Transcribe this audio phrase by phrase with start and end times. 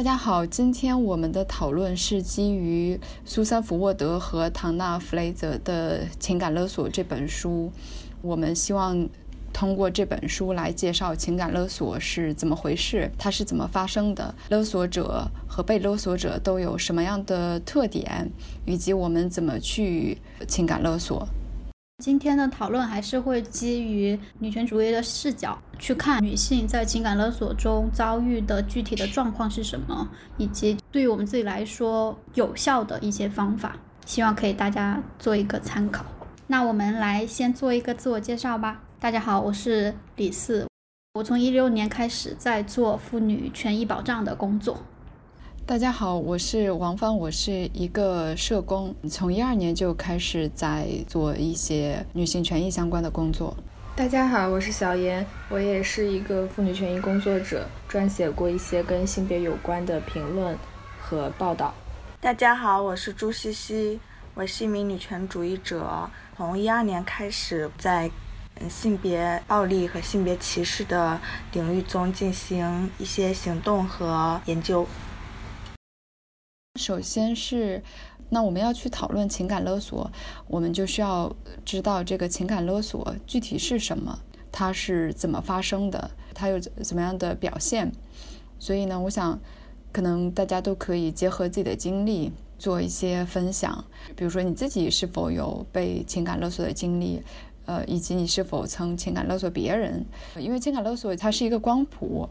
[0.00, 7.70] 大家好，今天我们的讨论是基于苏珊·福沃德和唐纳·弗雷泽的《情感勒索》这本书。
[8.22, 9.06] 我们希望
[9.52, 18.30] 通过这本书来介绍情感勒索是怎么回事，它是怎么发生的，勒索者和被勒索者都有什么样的特点，
[18.64, 20.16] 以及我们怎么去
[20.48, 21.28] 情感勒索。
[22.00, 30.08] 今天的讨论还是会基于女权主义的视角去看女性在情感勒索中遭遇的具体的状况是什么，
[30.38, 33.76] 以及对于我们自己来说有效的一些方法，
[34.06, 36.02] 希望可以大家做一个参考。
[36.46, 38.82] 那我们来先做一个自我介绍吧。
[38.98, 40.66] 大家好，我是李四，
[41.12, 44.82] 我从一六年开始在做妇女权益保障的工作。
[45.70, 53.56] 大家好，我是王芳，我是一个社工，从一二年就开始在做一些女性权益相关的工作。
[53.94, 60.58] 大家好，我是小严，我也是一个妇女权益工作者，撰写过一些跟性别有关的评论
[61.00, 61.72] 和报道。
[62.20, 64.00] 大家好，我是朱西西，
[64.34, 68.10] 我是一名女权主义者，从一二年开始在
[68.68, 71.20] 性别暴力和性别歧视的
[71.52, 74.84] 领域中进行一些行动和研究。
[76.78, 77.82] 首先是，
[78.28, 80.08] 那我们要去讨论情感勒索，
[80.46, 84.20] 我们就需要知道这个情感勒索具体是什么，
[84.52, 87.90] 它是怎么发生的，它有怎么样的表现。
[88.60, 89.40] 所以呢，我想，
[89.90, 97.20] 可能大家都可以结合自己的经历做一些分享，比如说你自己是否有被情感勒索的经历，
[97.66, 100.06] 呃，以及你是否曾情感勒索别人。
[100.36, 102.28] 因为情感勒索它是一个光谱。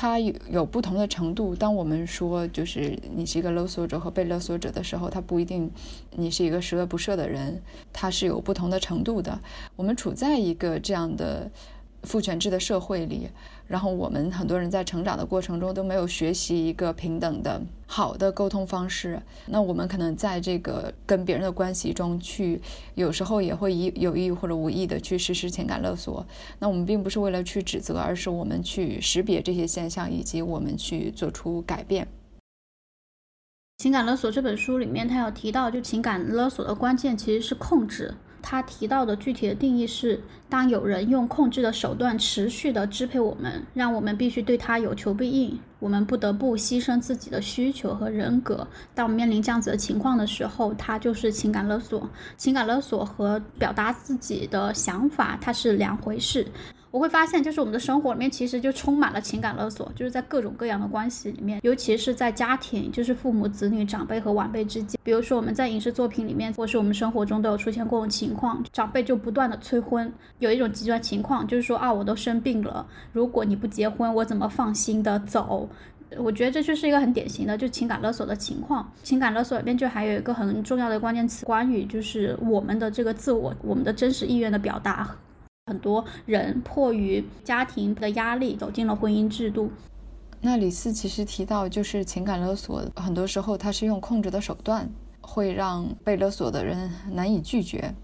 [0.00, 1.56] 它有有不同的程度。
[1.56, 5.68] 当我们说就是你是一个勒索者和被勒索者的时候，他不一定
[6.12, 7.60] 你是一个十恶不赦的人，
[7.92, 9.40] 它是有不同的程度的。
[9.74, 11.50] 我们处在一个这样的。
[12.04, 13.28] 父权制的社会里，
[13.68, 19.20] 然后我们很多人在成长的过程中都没有学习一个平等的好的沟通方式。
[19.46, 22.60] 那我们可能在这个跟别人的关系中去，
[22.94, 26.26] 有时候也会以有意或者无意的去实施情感勒索。
[26.58, 32.08] 那我们并不是为了去指责，而是我们去识别这些现象，以及我们去做出改变。
[33.76, 38.12] 情感勒索这本书里面，他有提到，就情感勒索的关键其实是控制。
[38.50, 48.66] 他提到的具体的定义是：当有人用控制的手段持续的支配我们，让我们必须对他有求必应，我们不得不牺牲自己的需求和人格。
[48.94, 52.08] 当我们面临这样子的情况的时候，它就是情感勒索。
[52.38, 56.46] 情感勒索和表达自己的想法，它是两回事。
[56.98, 64.98] 我会发现，就是我们的生活里面其实就充满了情感勒索，就是在各种各样的关系里面，尤其是在家庭，就是父母、子女、长辈和晚辈之间。
[65.04, 70.12] 比如说我们在影视作品里面，或是我们生活中都有出现过种情况，长辈就不断的催婚。
[70.40, 75.68] 有一种极端情况，就是说啊，我都生病了，如果你不结婚，我怎么放心的走？
[76.16, 78.92] 我觉得这就是一个很典型的就情感勒索的情况。
[79.04, 85.08] 情感勒索里面就还有一个很重要的关键词，关于就是我们的这个自我，我们的真实意愿的表达。
[85.68, 89.70] 很多人迫于家庭的压力走进了婚姻制度。
[90.40, 94.88] 那李四其实提到，就是情感勒索，很多时候他是用控制的手段，
[95.20, 97.94] 会让被勒索的人难以拒绝。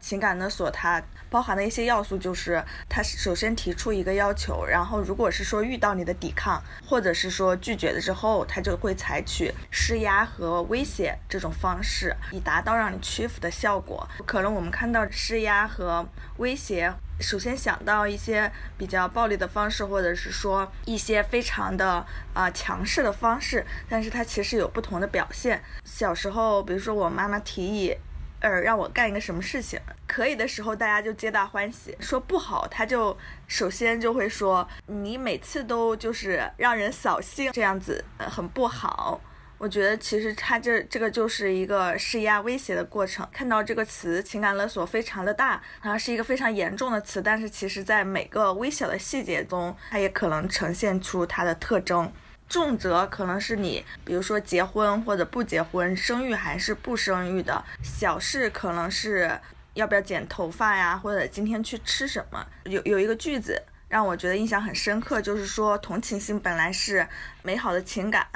[0.00, 14.06] 情感勒索它包含的一些要素就是，他首先提出一个要求，然后如果是说遇到你的抵抗，或者是说拒绝了之后，他就会采取施压和威胁这种方式，以达到让你屈服的效果。
[14.26, 25.62] 可能我们看到施压和威胁，首先想到一些比较暴力的方式，或者是说一些非常的啊强势的方式，但是它其实有不同的表现。
[25.84, 27.96] 小时候，比如说我妈妈提议。
[28.40, 39.18] 呃，让我干一个什么事情，可以的时候大家就皆大欢喜；说不好，他就首先就会说你每次都就是让人扫兴，这样子呃很不好。
[39.58, 43.26] 我觉得其实他这这个就是一个施压威胁的过程。
[43.32, 52.12] 看到这个词情感勒索非常的大，啊是一个非常严重的词，但是其实在每个微小的细节中，它也可能呈现出它的特征。
[52.46, 59.40] 重则可能是你，比如说结婚或者不结婚，生育还是不生育的；小事可能是
[59.72, 62.46] 要不要剪头发呀，或者今天去吃什么。
[62.64, 67.08] 有有一个句子让我觉得印象很深刻，就是说同情心本来是
[67.42, 68.26] 美好的情感，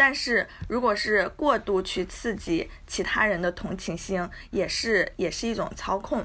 [0.00, 6.24] 但是如果是过度去刺激其他人的同情心，也是也是一种操控。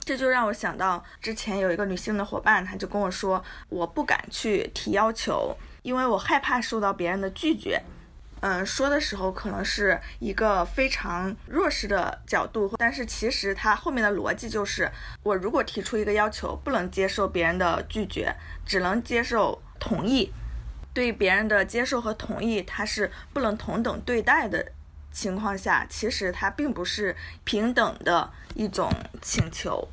[0.00, 5.56] 这就让我想到之前有一个女性的伙伴，她就跟我说，我不敢去提要求。
[5.80, 7.80] 因为我害怕受到别人的拒绝，
[8.40, 14.92] 嗯，说的时候可能是一个非常弱势的角度，但是其实它后面的逻辑就是，
[15.22, 18.36] 我如果提出一个要求，不能接受别人的拒绝，
[18.66, 20.30] 只能接受同意。
[20.96, 24.72] 对别人的接受和同意，它是不能同等对待的
[25.12, 27.14] 情况下，其实它并不是
[27.44, 28.90] 平等的一种
[29.20, 29.86] 请求。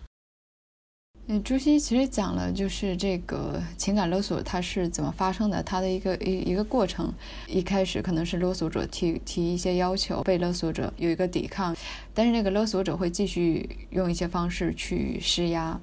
[1.28, 7.14] 嗯，朱熹其实讲了，就是这个情感勒索它是怎么发生的，它的一个一一个过程。
[7.48, 11.76] 一开始可能是勒索者提提一些要求，被勒索者有一个抵抗，
[12.14, 15.78] 但是那个勒索者会继续用一些方式去施压，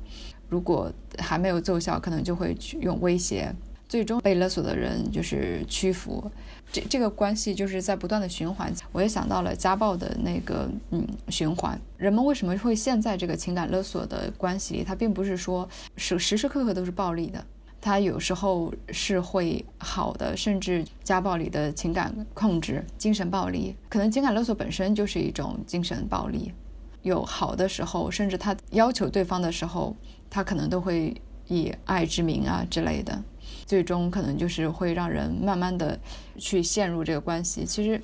[0.49, 3.55] 如果还没有奏效，可能就会去用威胁。
[3.91, 6.31] 最终被勒索的人就是屈服，
[6.71, 8.73] 这这个关系就是在不断的循环。
[8.93, 14.85] 我也想到了家暴的那个嗯循环，人们为什么会陷在这个情感勒索的关系里？
[14.85, 17.45] 它并不是说时时时刻刻都是暴力的，
[17.81, 26.53] 它有时候是会好的，甚至家暴里的情感控制、精神暴力，可能情感勒索本身就是一种精神暴力。
[27.03, 29.97] 有好的时候，甚至他要求对方的时候，
[30.31, 33.21] 他可能都会以爱之名啊之类的。
[33.71, 35.97] 最终可能就是会让人慢慢的
[36.37, 37.65] 去陷入这个关系。
[37.65, 38.03] 其实，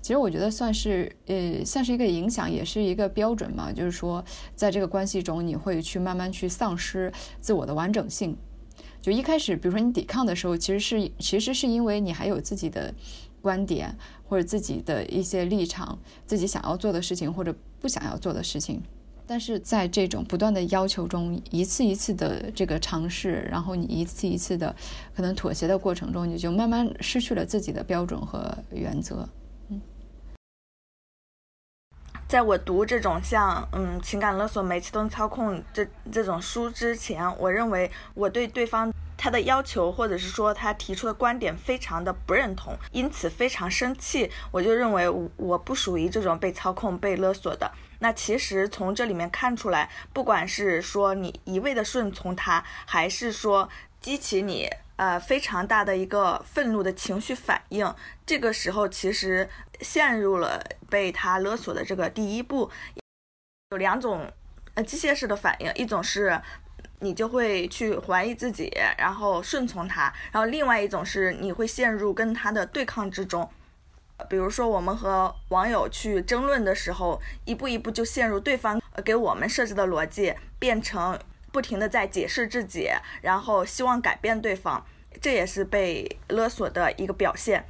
[0.00, 3.72] 其实我觉得算是呃，算是一个影响，也是一个标准嘛。
[3.72, 4.24] 就是说，
[4.54, 8.36] 在这个关系中，你会去慢慢去丧失自我的完整性。
[9.02, 12.94] 就一开始，比如说你抵抗的时候，其实是其实是因为你还有自己的
[13.42, 13.92] 观点
[14.28, 18.80] 或者自己的一些立场，自己想要做的事情或者不想要做的事情。
[19.30, 24.74] 但是在这种不断的要求中，一次一次的这个尝试，然后你一次一次的
[25.14, 29.28] 可能妥协的过程中，你就慢慢失去了自己的标准和原则。
[29.68, 29.80] 嗯，
[32.26, 44.28] 在我读这种像嗯情感勒索、煤气灯操控这这种书之前，我认为我对对方他的要求或者是说他提出的观点非常的不认同，因此非常生气。
[44.50, 47.70] 我就认为我不属于这种被操控、被勒索的。
[48.00, 53.68] 那其实从这里面看出来，不管是说你一味的顺从他，还是说
[54.00, 57.94] 激起你呃非常大的一个愤怒的情绪反应，
[58.26, 59.48] 这个时候其实
[59.80, 62.70] 陷入了被他勒索的这个第一步，
[63.70, 64.30] 有两种
[64.74, 66.40] 呃机械式的反应，一种是
[67.00, 73.50] 你就会去怀疑自己，然后顺从他，然后另外一种是你会陷入跟他的对抗之中。
[74.28, 81.18] 比如说，我们和网友去争论的时候，一步一步就陷入对方给我们设置的逻辑，变成
[81.52, 82.88] 不停的在解释自己，
[83.22, 84.84] 然后希望改变对方，
[85.20, 87.64] 这也是被勒索的一个表现。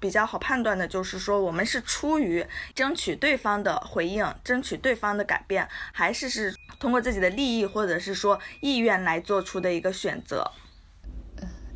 [0.00, 2.44] 比较好判断的就是说，我们是出于
[2.74, 10.50] 争取对方的回应，争取对方的改变，还是是通过自己的利益或者是说意愿来做出的一个选择。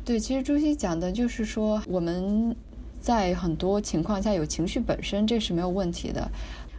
[0.05, 2.55] 对，其实朱熹讲的就是说我们。
[2.99, 6.29] 在很多情况下，有情绪本身这是没有问题的，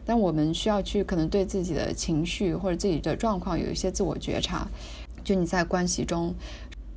[0.05, 4.69] 但我们需要去可能对自己的情绪或者自己的状况有一些自我觉察。
[5.25, 6.35] 就你在关系中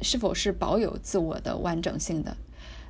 [0.01, 2.35] 是否是保有自我的完整性的？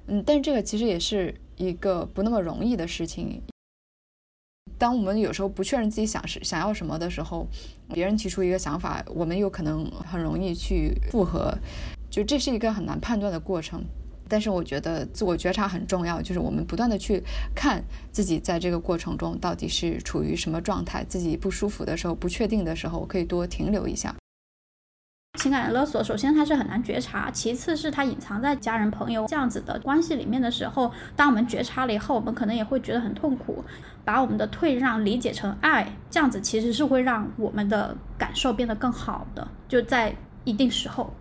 [0.08, 3.42] 嗯，但是这个其实也是一个不那么容易的事情。
[4.78, 7.48] 当我们有时候不确认自己想是想要什么的时候，
[7.94, 11.58] 别人提出一个想法，我们有可能很容易去附和，
[12.10, 13.84] 就这是一个很难判断的过程。
[14.30, 17.22] 但是我觉得自我觉察很重要，就是我们不断的去
[17.54, 24.16] 看自己在这个过程中到底是处于什么状态，自己不舒服的时候、不确定的时候，我可以多停留一下。
[25.40, 33.64] 情感勒索，首先它是很难觉察，其次是它隐藏在家人、朋友这样子的关系里面的时候，当我们觉察了以后，我们可能也会觉得很痛苦，
[34.06, 39.48] 把我们的退让理解成爱，这样子其实是会让我们的感受变得更好的。
[39.68, 41.12] 就在一定时候，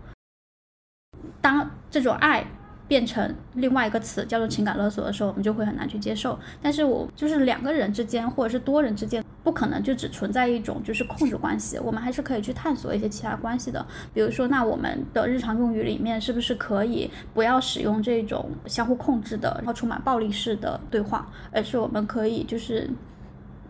[1.41, 2.47] 当这种爱。
[2.93, 6.39] 变成另外一个词叫做情感勒索的时候，我们就会很难去接受。
[6.61, 13.83] 但是我就是两个人之间或者是多人之间，不可能就只存在一种就是控制关系，我们还是可以去探索一些其他关系的。
[14.13, 22.91] 比如说，那我们的日常用语里面是不是可以不要使用这种相互控制的，然后充满暴力式的对话，而是我们可以就是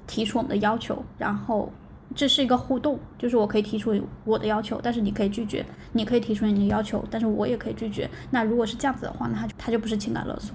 [0.09, 1.73] 提出我们的要求，然后。
[2.14, 8.09] 这是一个互动，就是我可以提出我的要求，但是你可以拒绝；你可以提出你的要求，但是我也可以拒绝。
[8.31, 10.54] 那如果是这样子的话，那它就它就不是情感勒索。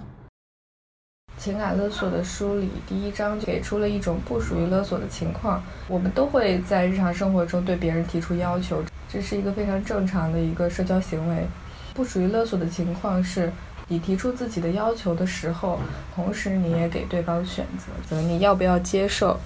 [1.37, 5.61] 情感勒索的梳理第一章就给出了一种不属于勒索的情况。
[5.87, 11.45] 我们都会在日常生活中对别人提出要求，这是一个非常正常的一个社交行为。
[11.93, 13.51] 不属于勒索的情况是
[13.87, 15.79] 你提出自己的要求的时候，
[16.15, 17.65] 同时你也给对方选
[18.09, 19.39] 择，你要不要接受。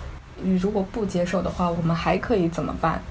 [0.43, 3.01] 你如果不接受的话，我们还可以怎么办？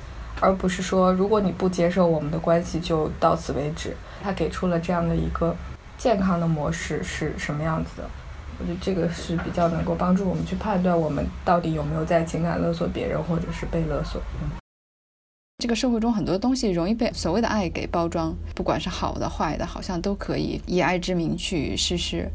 [0.41, 3.95] 而不是说，如果你不接受，我们的关系就到此为止。
[4.23, 5.55] 他给出了这样的一个
[5.99, 8.11] 健康的模式是什么样子的？
[8.59, 14.21] 我觉得这个是比较能够帮助我们去判断我们到底有没有在情感勒索别人，或者是被勒索。
[14.43, 14.51] 嗯
[15.63, 22.31] 这个社会中很多东西容易被所谓的爱给包装，不管是好的坏的，好像都可以以爱之名去实施。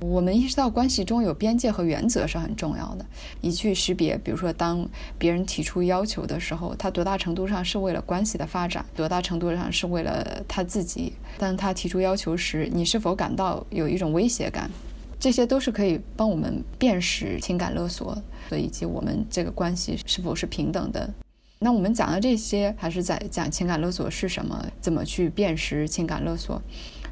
[0.00, 3.06] 我们意识到关系中有边界和原则是很重要的，
[3.40, 4.86] 你去识别，比如说当
[5.18, 11.12] 别人提出要求的时候，他多大程度上是为了关系的发展，多大程度上是为了他自己。
[11.38, 14.70] 当他提出要求时，你是否感到有一种威胁感？
[15.18, 18.16] 这些都是可以帮我们辨识情感勒索，
[18.50, 21.10] 以及我们这个关系是否是平等的。
[21.58, 26.60] 那我们讲的这些，还是在讲情感勒索是什么，怎么去辨识情感勒索。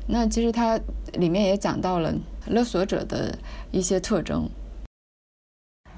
[0.06, 0.78] 那其实它
[1.14, 2.12] 里面也讲到了
[2.46, 3.36] 勒索者的
[3.70, 4.48] 一些特征。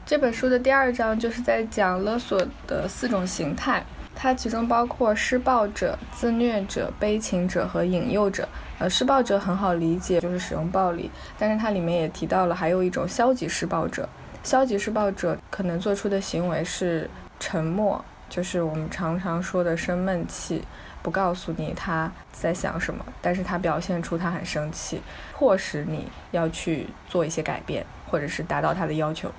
[0.04, 3.84] 这本书的第二章就是在讲勒索的四种形态，
[4.14, 8.48] 它其中包括施暴者、自虐者、悲情者和引诱者。
[8.78, 14.08] 呃，施暴者很好理解，就是使用暴力，但是它里面也提到了还有一种消极施暴者。
[14.44, 17.10] 消极施暴者可能做出的行为是
[17.40, 20.62] 沉默，就是我们常常说的生闷气。
[21.06, 25.00] 不告诉你他在想什么，但是他表现出他很生气，
[25.32, 29.30] 迫使你要去做一些改变，或者是达到他的要求。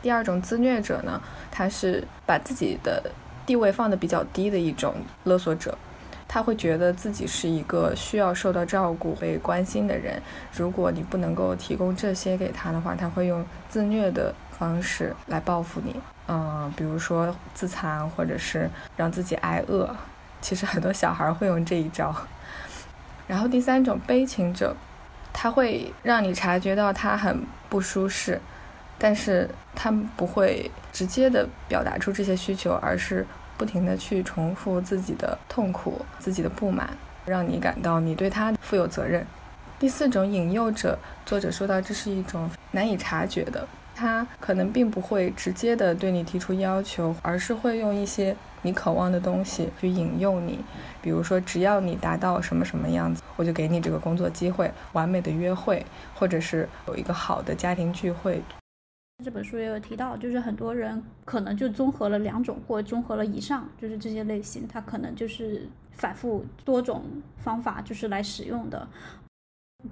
[0.00, 1.20] 第二种自虐者呢，
[1.50, 3.10] 他是把自己的
[3.44, 4.94] 地位放得比较低的一种
[5.24, 5.76] 勒索者，
[6.28, 10.22] 他会觉得自己是一个需要受到照顾、被关心的人。
[10.52, 15.96] 如果你不能够提供这些给他的话，他会用自虐的方式来报复你。
[16.28, 19.92] 嗯，比如说自残，或者是让自己挨饿。
[20.40, 22.14] 其实很多小孩会用这一招，
[23.26, 24.74] 然后第三种悲情者，
[25.32, 28.40] 他会让你察觉到他很不舒适，
[28.98, 33.26] 但是他不会直接的表达出这些需求，而是
[33.56, 36.88] 不停的去重复自己的痛苦、自己的不满，
[37.26, 39.26] 让你感到你对他负有责任。
[39.78, 43.66] 第四种引诱者，作者说到这是一种难以察觉的，
[43.98, 48.36] 他可能并不会直接的对你提出要求，而是会用一些。
[48.62, 50.58] 你渴望的东西去引诱你，
[51.00, 58.42] 比如说，只要你达到什么什么样子，我就给你这个工作机会、完美的约会，或者是有一个好的家庭聚会。
[59.24, 67.04] 这本书也有提到，就是很多人可能就综合了两种，或综合了以上，就是这些类型，他可能就是反复多种
[67.36, 68.88] 方法，就是来使用的。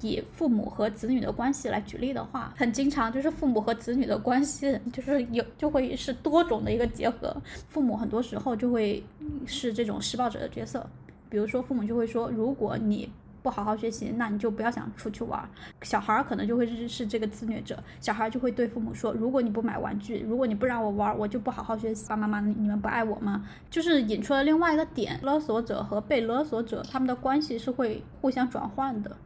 [0.01, 7.35] 以父母和子女的关系来举例的话，很经常就是父母和子女的关系就是有就会是多种的一个结合。
[7.69, 9.03] 父母很多时候就会
[9.47, 10.85] 是这种施暴者的角色，
[11.31, 13.09] 比如说父母就会说，如果你
[13.43, 15.49] 不好好学习，那你就不要想出去玩。
[15.83, 22.05] 小孩可能就会是是这个自虐者，小孩就会对父母说，如果你不买玩具，如果你不让我玩，我就不好好学习。
[22.09, 23.49] 爸爸妈妈，你们不爱我吗？
[23.71, 29.17] 就是引出了另外一个点，勒索者和被勒索者他们的关系是会互相转换的。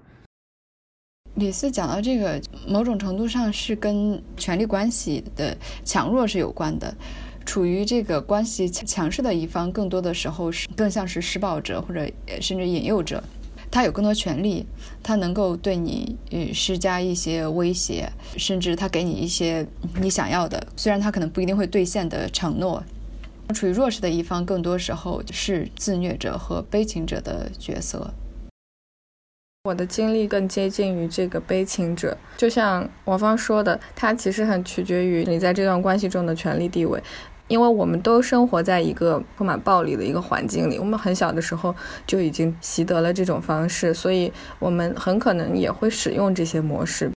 [1.40, 6.94] 李斯讲到这个，某种程度上是跟权力关系的强弱是有关的。
[7.47, 12.06] 处于这个关系强势的一方，更多的时候是更像是施暴者或者
[12.42, 13.25] 甚至引诱者。
[13.70, 14.66] 他有更多权利，
[15.02, 19.66] 他能够对你呃施加一些威胁，甚至他给你一些
[19.99, 22.85] 你想要的，虽然他可能不一定会兑现的承诺。
[23.54, 28.12] 处于弱势的一方，更多时候是自虐者和悲情者的角色。
[29.64, 36.99] 我的经历更接近于这个悲情者，就像王芳说的，它其实很取决于你在这段关系中的权力地位，
[37.47, 41.75] 因为我们都生活在一个充满暴力的一个环境里，我们很小的时候
[42.07, 47.11] 就已经习得了这种方式，所以我们很可能也会使用这些模式。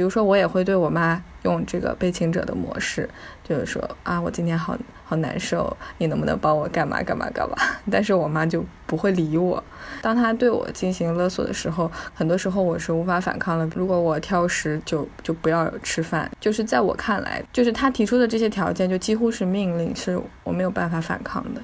[0.00, 3.06] 比如说，我也会对我妈用这个悲情者的模式，
[3.44, 7.54] 就是说啊，我今天好好难受，你能不能帮我干嘛干嘛干嘛？
[7.92, 9.62] 但是我妈就不会理我。
[10.00, 13.70] 当她对我进行勒索的时候，很多时候我是无法反抗了。
[13.76, 16.30] 如果我挑食，就就不要吃饭。
[16.40, 21.60] 就是在我看来，就是他提出的这些条件，就几乎是命令，是我没有办法反抗的。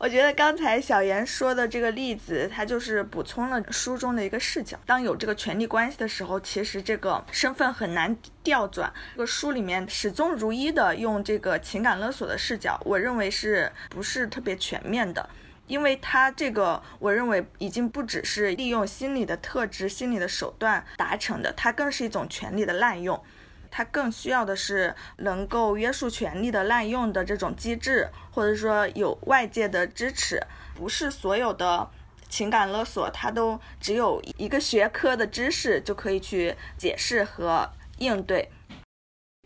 [0.00, 4.80] 我觉得刚才小严说的这个例子，它就是补充了书中的一个视角。
[4.86, 8.90] 当有这个权力关系的时候，其实这个身份很难调转。
[9.12, 15.28] 这个书里面始终如一的用这个情感勒索的视角，我认为是不是特别全面的？
[15.66, 23.22] 因为它这个，我认为已经不只是利用心理的特质、心理的手段达成的，它更是一种权力的滥用。
[23.70, 30.42] 它更需要的是能够约束权力的滥用的这种机制，或者说有外界的支持。
[30.74, 31.88] 不是所有的
[32.28, 38.50] 情感勒索，它都只有一个学科的知识就可以去解释和应对。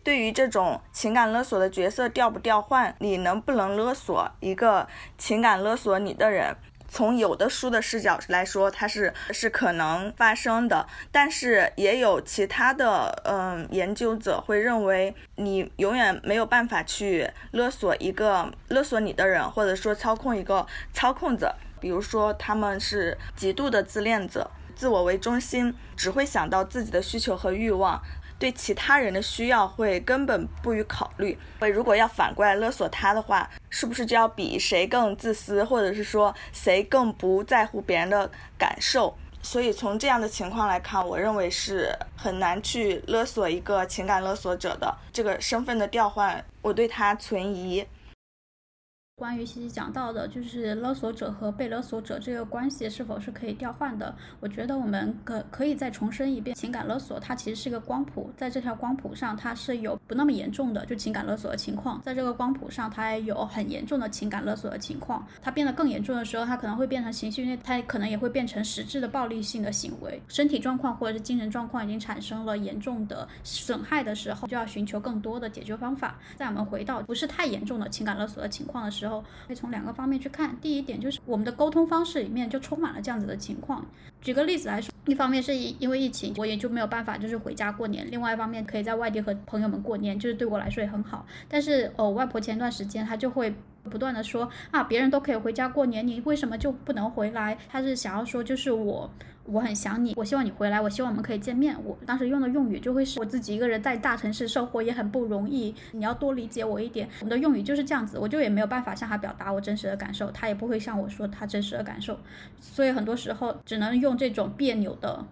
[0.02, 6.54] 对于这种情感勒索的角色调不调换，你能不能勒索一个情感勒索你的人？
[6.94, 21.52] 从有的书的视角来说，它是是可能发生的，但是也有其他的嗯研究者会认为，你永远没有办法去勒索一个勒索你的人，或者说操控一个操控者。
[21.80, 28.00] 比如说，他们是极度的自恋者，自我为中心，只会想到自己的需求和欲望。
[28.44, 31.38] 对其他人的需要会根本不予考虑。
[31.60, 39.16] 如果要反过来勒索他的话，是不是就要比谁更自私，或者是说谁更不在乎别人的感受？
[39.40, 47.86] 所以从这样的情况来看，我认为是很难去勒索一个情感勒索者的这个身份的调换，我对他存疑。
[49.16, 54.12] 关于西西讲到的，就是勒索者和被勒索者这个关系是否是可以调换的？
[54.40, 65.24] 我觉得我们可可以再重申一遍，情感勒索它其实是一个光谱，在这条光谱上，它是有不那么严重的就情感勒索的情况，在这个光谱上，它也有很严重的情感勒索的情况。
[65.40, 70.20] 它变得更严重的时候，它可能会变成情绪内，它可能也会变成实质的暴力性的行为。
[70.26, 76.18] 身体状况或者是精神状况已经产生了严重的损害的时候，就要寻求更多的解决方法。
[76.34, 80.56] 在我们回到不是太严重的情感勒索的情况的时候，之后可以从两个方面去看。
[80.62, 83.84] 第一点就是我们的沟通方式里面就充满了这样子的情况。
[84.22, 91.26] 举个例子来说，一方面是因为疫情，我也就没有办法就是回家过年；另外一方面可以在外地和朋友们过年，就是对我来说也很好。
[91.46, 93.54] 但是哦，外婆前段时间她就会
[93.90, 97.56] 不断的说啊，别人都可以回家过年，你为什么就不能回来？
[97.68, 99.10] 他是想要说就是我。
[99.46, 101.76] 我很想你，我希望你回来，我希望我们可以见面。
[101.84, 107.06] 我当时用的用语就会是我自己一个人在大城市生活也很不容易，你要多理解我一点。
[107.20, 112.18] 我们的用语就是这样子，我就也没有办法向他表达我真实的感受，他也不会向我说他真实的感受，
[112.58, 115.22] 所以很多时候只能用这种别扭的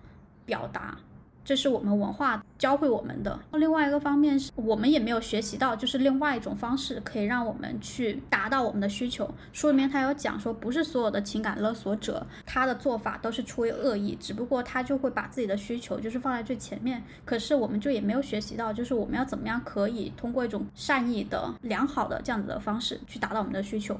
[0.45, 0.99] 表达。
[1.45, 3.39] 这是我们文化教会我们的。
[3.53, 9.29] 另外一个方面是我们也没有学习到，就是另外一种方式可以让我们去达到我们的需求。
[9.53, 17.03] 书里面他有讲说，不是所有的情感勒索者他的做法都是出于恶意，只不过他就会把自己的需求就是放在最前面。
[17.25, 23.99] 可是我们就也没有学习到，就是我们要怎么样可以通过一种善意的、良好的这样子的方式去达到我们的需求。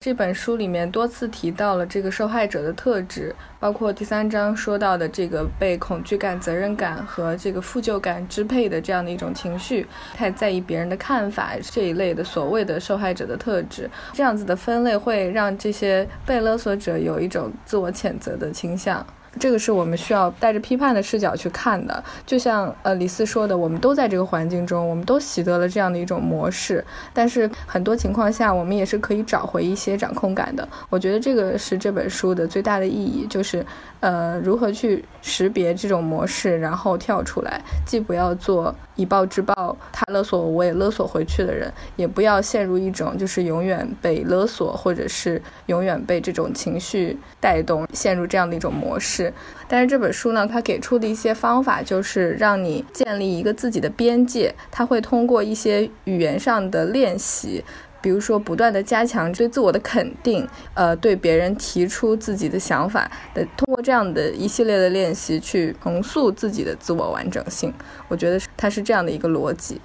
[0.00, 13.90] 这本书里面多次提到了这个受害者的特质，包括第三章说到的这个被恐惧感、责任感和这个负疚感支配的这样的一种情绪，太在意别人的看法这一类的所谓的受害者的特质。
[14.12, 19.04] 这样子的分类会让这些被勒索者有一种自我谴责的倾向。
[19.38, 30.66] 这个是我们需要带着批判的视角去看的，就像呃李四说的，我们都在这个环境中，我们都习得了这样的一种模式，但是很多情况下，我们也是可以找回一些掌控感的。
[30.88, 33.64] 我觉得这个是这本书的最大的意义，就是
[34.00, 49.17] 呃如何去识别这种模式，然后跳出来，既不要做以暴制暴，他勒索我，我也勒索回去的人，也不要陷入一种就是永远被勒索，或者是永远被这种情绪带动，陷入这样的一种模式。
[49.66, 54.54] 但是这本书呢，它给出的一些方法就是让你建立一个自己的边界。
[54.70, 57.64] 它会通过一些语言上的练习，
[58.00, 67.72] 比如说不断的加强对自我的肯定，呃，对别人提出自己的想法的，通过这样的一系列的练习去重塑自己的自我完整性。
[68.08, 69.80] 我觉得它是这样的一个逻辑。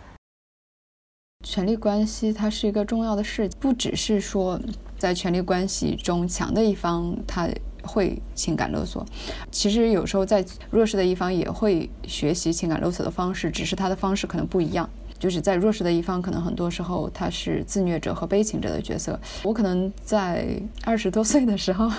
[1.46, 4.60] 权力关系它是一个重要的事情，不只是说
[4.98, 7.50] 在权力关系中强的一方他。
[7.84, 9.06] 会情感勒索，
[9.52, 14.90] 其实有时候在弱势的一方也会学习情感勒索的方式，只是他的方式可能不一样。
[15.20, 19.18] 就是在弱势的一方，可能很多时候他是自虐者和悲情者的角色。
[19.44, 21.90] 我可能在二十多岁的时候，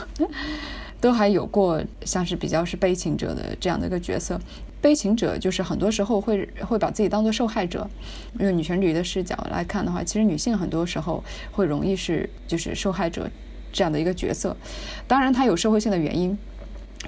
[1.00, 4.38] 都还有过像是比较是悲情者的这样的一个角色。
[4.82, 7.88] 悲情者就是很多时候会会把自己当做受害者。
[8.38, 13.30] 用女权主义的视角来看的话，其实女性很多时候会容易是就是受害者。
[13.74, 14.56] 这样的一个角色，
[15.08, 16.38] 当然他有社会性的原因，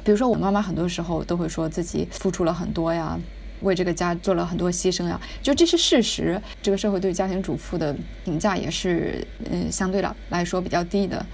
[0.02, 3.16] 比如说我妈妈很多时候都会说自己付出了很多呀，
[3.60, 6.42] 为这个家做了很多牺牲呀，就这是事实。
[6.60, 11.24] 这个社会对家庭主妇的评价也是，嗯，相对来来说比较低的，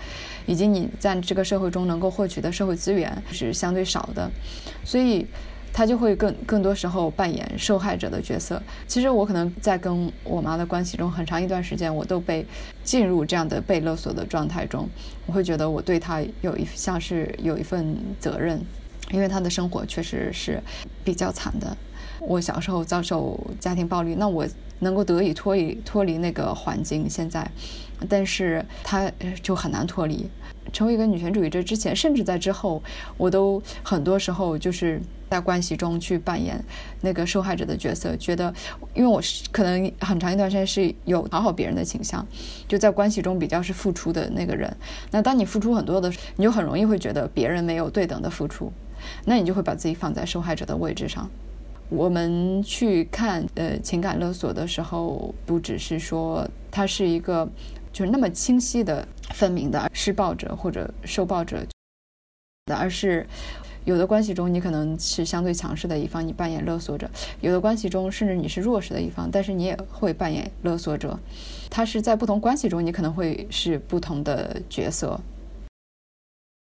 [0.44, 4.30] 以及你在这个社会中能够获取的社会资源是相对少的，
[4.84, 5.26] 所以。
[5.72, 8.62] 他就会更更多时候扮演受害者的角色。
[8.86, 12.46] 其实我可能在跟我妈的关系中，很长一段时间我都被
[12.84, 14.88] 进入这样的被勒索的状态中。
[15.26, 18.60] 我会觉得我对她有一像是有一份责任，
[19.10, 20.62] 因为她的生活确实是
[21.02, 21.76] 比较惨的。
[22.20, 24.46] 我小时候遭受家庭暴力，那我
[24.80, 27.08] 能够得以脱离脱离那个环境。
[27.08, 27.50] 现在，
[28.08, 29.10] 但是他
[29.42, 30.28] 就很难脱离。
[30.72, 32.82] 成为一个女权主义者之前，甚至在之后，
[33.16, 36.62] 我都很多时候就是在关系中去扮演
[37.00, 38.52] 那个受害者的角色，觉得，
[38.94, 42.26] 因为我是可能很长一段时间是有讨好别人的倾向，
[42.68, 44.74] 就在关系中比较是付出的那个人。
[45.10, 48.72] 那当你付出很多的，你就很容易会觉得别人没有对等的付出，
[49.24, 51.28] 那你就会把自己放在受害者的位置上。
[51.88, 57.48] 我们去看呃情感勒索的时候，不只是说它是一个。
[57.92, 61.64] 就是那么清晰的、分明的施暴者或者受暴者
[62.66, 63.26] 的，而是
[63.84, 67.06] 有的关系中你可能是相对强势的一方，你扮演勒索者；
[67.40, 71.18] 有的关系中甚至你是弱势的一方，但是你也会扮演勒索者。
[71.68, 75.20] 他是在不同关系中，你可能会是不同的角色。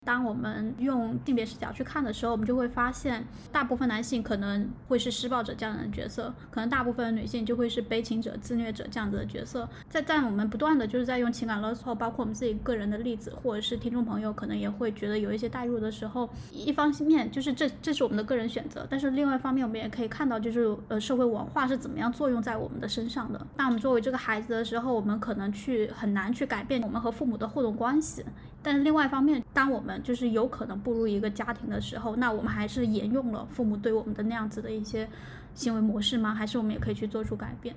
[0.08, 9.67] 当我们用性别视角去看的时候，我们就会发现，大部分男性可能会是施暴者这样的角色，可能大部分女性就会是悲情者、自虐者这样子的角色。
[9.89, 23.46] 在在我们不断的就是在用情感勒索，包括我们自己个人的例子，或者是听众朋友可能也会觉得有一些代入的时候，一方面就是这这是我们的个人选择，但是另外一方面我们也可以看到，就是呃社会文化是怎么样作用在我们的身上的。
[23.58, 28.24] 当我们作为这个孩子的时候，我们可能去很难去改变我们和父母的互动关系。
[28.63, 35.08] 但是另外一方面，当我们就是有可能步入一个家庭的时候，那我们还是沿用了父母对我们的那样子的一些
[35.54, 36.34] 行为模式吗？
[36.34, 37.76] 还是我们也可以去做出改变？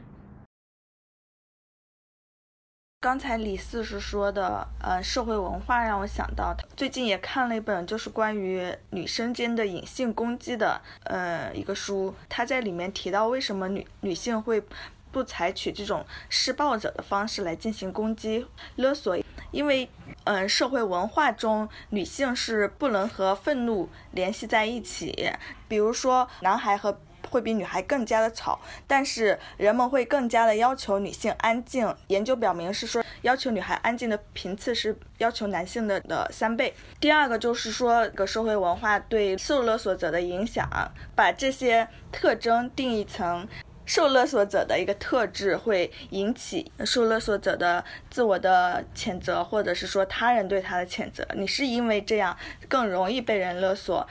[3.03, 14.63] 刚才李四是说的，呃，社会文化让我想到，最近也看了一本就是关于女生间的隐性攻击的，呃，一个书，他在里面提到为什么女女性会
[15.11, 18.47] 不采取这种施暴者的方式来进行攻击
[18.77, 19.17] 勒索。
[19.51, 19.89] 因为，
[20.25, 25.33] 嗯，社会文化中女性是不能和愤怒联系在一起。
[25.67, 26.97] 比如说，男孩和
[27.29, 31.93] 会比女孩更加的吵，但是人们会更加的要求女性安静。
[32.07, 36.73] 研究表明是说，要求女孩安静的频次是要求男性的的三倍。
[37.01, 40.69] 第二个就是说，个社会文化对受勒索者的影响，
[41.17, 43.49] 把这些特征定义成。
[43.91, 51.27] 受勒索者的一个特质会引起受勒索者的自我的谴责，或者是说他人对他的谴责。
[51.35, 52.37] 你是因为这样
[52.69, 54.07] 更容易被人勒索。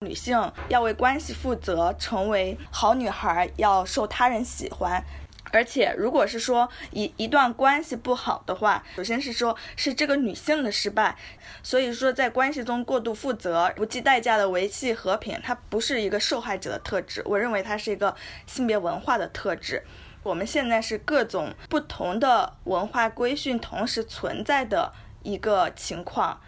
[0.00, 5.00] 女性要为关系负责，成为好女孩，要受他人喜欢。
[5.56, 11.16] 而且，如果是说一一段关系不好的话，首先是说是这个女性的失败，
[11.62, 18.14] 所以说在关系中过度负责、不计代价的维系和平，它不是一个受害者的特质，我认为它是一个
[18.46, 19.82] 性别文化的特质。
[20.22, 24.92] 我们现在是各种不同的文化规训同时存在的
[25.22, 26.38] 一个情况，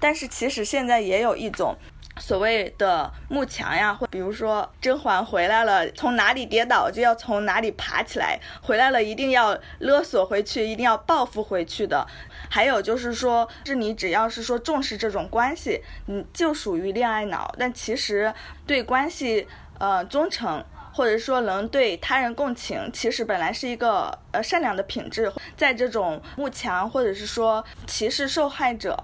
[0.00, 1.76] 但是其实现在也有一种。
[2.16, 12.06] 所谓的幕墙呀，或比如说甄嬛回来了，从哪里跌倒就要从哪里爬起来，回来了一定要勒索回去，一定要报复回去的。
[12.48, 17.54] 还有就是说，是你只要是说重视这种关系，你就属于恋爱脑。
[17.58, 18.32] 但其实
[18.66, 19.46] 对关系
[19.78, 20.64] 呃忠诚。
[20.94, 28.96] 或者说能对他人共情，其实本来是一个呃善良的品质，在这种慕强或者是说歧视受害者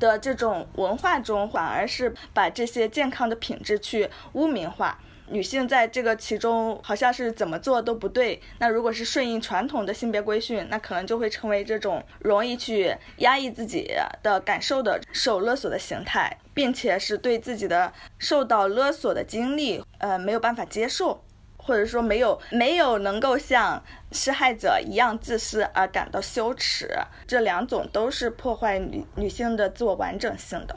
[0.00, 4.98] 的这种文化中，反而是把这些健康的品质去污名化。
[5.28, 8.40] 女性在这个其中好像是怎么做都不对。
[8.60, 13.90] 那如果是顺应传统的性别规训，那可能就会成为这种容易去压抑自己
[14.22, 21.24] 的感受的受勒索的形态，并且是对自己的受到勒索的经历，呃，没有办法接受，
[21.66, 26.88] 或者说没有没有能够像施害者一样自私而感到羞耻。
[27.26, 30.76] 这两种都是破坏女女性的自我完整性的。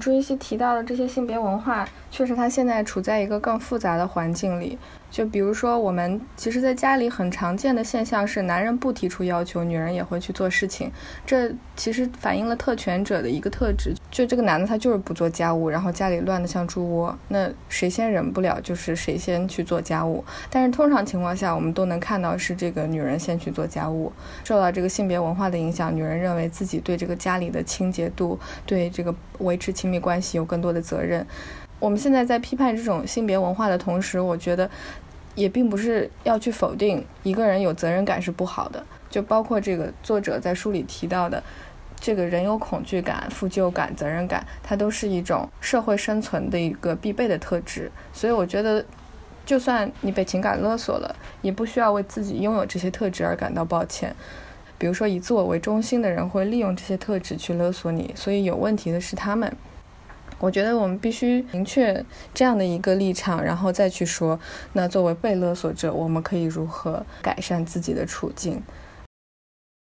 [0.00, 4.78] 朱一西提到的这些性别文化，确实，它现在处在一个更复杂的环境里。
[5.10, 10.90] 就比如说，我们其实在家里很常见的现象是，男人不提出要求，女人也会去做事情。
[11.24, 17.18] 这其实反映了特权者的一个特质，就这个男的他就是不做家务，然后家里乱得像猪窝。
[17.28, 20.24] 那谁先忍不了，就是谁先去做家务。
[20.50, 24.12] 但是通常情况下，我们都能看到是这个女人先去做家务。
[24.44, 31.26] 受到这个性别文化的影响，女人认为自己对这个家里的清洁度，对这个维持亲密关系有更多的责任。
[31.80, 34.68] 我们现在在批判这种性别文化的同时，我觉得
[35.34, 38.84] 也并不是要去否定一个人有责任感是不好的。
[39.08, 41.42] 就包括这个作者在书里提到的，
[41.98, 47.90] 这个人有恐惧感、负疚感、责任感，它都是一种社会生存的一个必备的特质。
[48.12, 48.84] 所以我觉得，
[49.46, 54.14] 就算你被情感勒索了，也不需要为自己拥有这些特质而感到抱歉。
[54.76, 59.56] 比如说，以自我为中心的人会利用这些特质去勒索你，所以有问题的是他们。
[60.38, 64.38] 我觉得我们必须明确这样的一个立场，然后再去说，
[64.72, 68.62] 那作为被勒索者，我们可以如何改善自己的处境。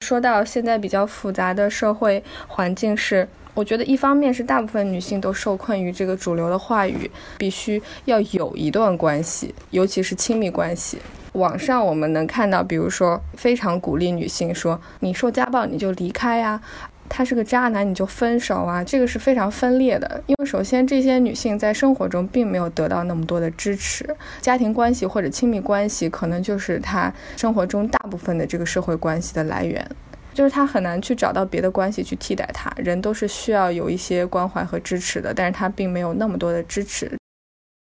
[0.04, 10.98] 说到现在比较复杂的社会环境是，我觉得一方面是大部分女性都受困于这个主流的话语，必须要有一段关系，尤其是亲密关系。
[11.34, 16.60] 网上我们能看到，比如说非常鼓励女性说：“你受家暴你就离开呀。”
[17.08, 18.82] 他是个渣男，你就分手啊！
[18.82, 29.86] 这个是非常分裂的，因为首先这些女性在生活中并没有得到那么多的支持，家庭关系或者亲密关系可能就是她生活中大部分的这个社会关系的来源，
[30.32, 32.72] 就是她很难去找到别的关系去替代他。
[32.76, 37.12] 人都是需要有一些关怀和支持的，但是她并没有那么多的支持。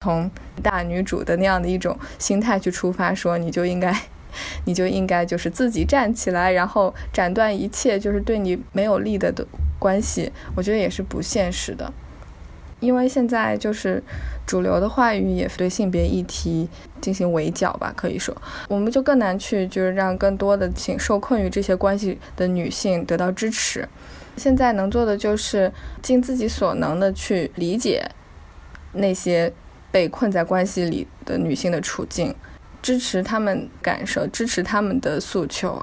[0.03, 0.31] 从
[0.63, 3.95] 大女主的那样的一种心态去出发，说你就应该。
[4.65, 9.47] 你就应该就是自己站起来，然后斩断一切就是对你没有利的的
[9.79, 10.31] 关系。
[10.55, 11.93] 我觉得也是不现实的，
[12.81, 14.03] 因为现在就是
[14.47, 16.69] 主流的话语也是对性别议题
[17.01, 18.37] 进行围剿吧，可以说，
[18.69, 23.89] 我们就更难去就是让更多的请受困于这些关系的女性得到支持。
[24.37, 28.09] 现在能做的就是尽自己所能的去理解
[28.93, 29.53] 那些
[29.91, 32.33] 被困在关系里的女性的处境。
[32.83, 35.83] 支持他们感受，支持他们的诉求。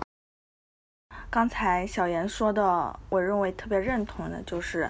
[1.29, 4.89] 刚才小严说的，我认为特别认同的，就是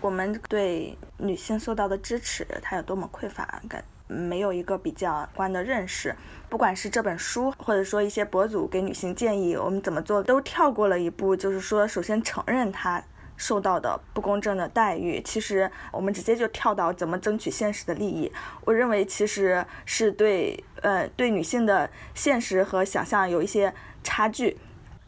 [0.00, 6.14] 我们对女性受到的支持，它有多么匮乏感，没有一个比较观的认识。
[6.48, 13.02] 不管是这本书，或者说一些博主给女性建议，我们怎么做，都跳过了一步，就是说，首先承认它。
[13.38, 18.30] 受到的不公正的待遇，其实我们直接就跳到怎么争取现实的利益。
[18.66, 23.72] 我认为其实是对呃对女性的现实和想象有一些
[24.04, 24.58] 差距。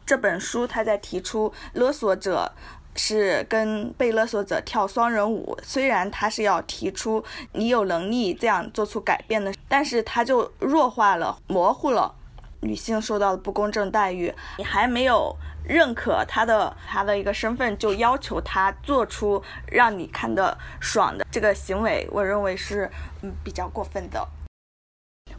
[0.05, 2.51] 这本书他在提出勒索者
[2.95, 12.15] 是跟被勒索者跳双人舞，虽然他是要提出你有能力这样做出改变的，但是他就弱化了、模糊了
[12.61, 14.33] 女性受到的不公正待遇。
[14.57, 15.35] 你还没有。
[15.63, 22.89] 认可她的她的一个身份，就要求她做出让你看的爽的这个行为，我认为是
[23.21, 24.27] 嗯比较过分的。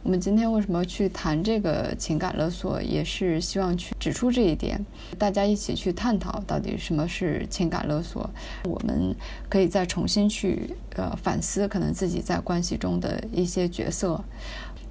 [0.01, 4.83] 我们今天为什么去谈这个情感勒索，也是希望去指出这一点，
[5.19, 8.29] 大家一起去探讨到底什么是情感勒索。
[8.63, 9.15] 我们
[9.49, 14.21] 可以再重新去呃反思，可能自己在关系中的一些角色。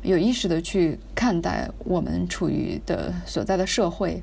[0.03, 4.21] 有意识的去看待我们处于的所在的社会，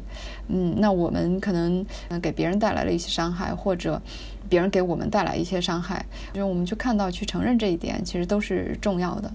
[0.49, 1.85] 嗯，那我们可能
[2.21, 4.01] 给别人带来了一些伤害，或者
[4.49, 9.31] 别人给我们带来一些伤害，就是我们去看到、去承认这一点，其实都是重要的。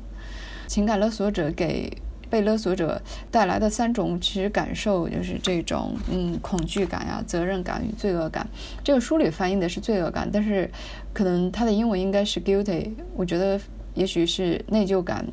[0.66, 1.90] 情感勒索者给
[2.28, 8.46] 被勒索者带来的三种其实感受，就是这种嗯恐惧感呀、责任感与罪恶感。
[8.82, 10.70] 这个书里翻译的是罪恶感，但是
[11.14, 12.90] 可能它的英文应该是 guilty。
[13.16, 13.58] 我觉得
[13.94, 15.24] 也许是内疚感。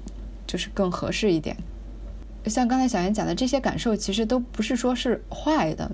[0.52, 1.56] 就是更合适一点。
[2.48, 5.90] 像刚才小严讲的这些感受，其实都不是说是坏的，